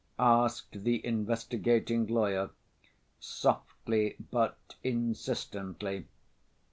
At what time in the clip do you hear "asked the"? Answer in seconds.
0.17-1.05